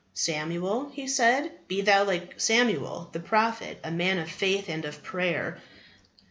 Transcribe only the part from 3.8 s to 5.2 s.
a man of faith and of